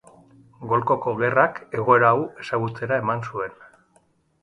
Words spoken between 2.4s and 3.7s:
ezagutzera eman zuen.